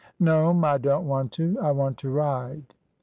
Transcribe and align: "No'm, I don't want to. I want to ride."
"No'm, 0.19 0.65
I 0.65 0.79
don't 0.79 1.07
want 1.07 1.31
to. 1.33 1.59
I 1.61 1.69
want 1.69 1.99
to 1.99 2.09
ride." 2.09 2.73